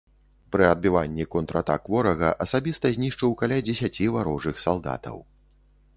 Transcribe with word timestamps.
Пры 0.53 0.63
адбіванні 0.75 1.27
контратак 1.35 1.81
ворага 1.95 2.29
асабіста 2.45 2.93
знішчыў 2.95 3.37
каля 3.43 3.57
дзесяці 3.69 4.11
варожых 4.17 4.55
салдатаў. 4.69 5.17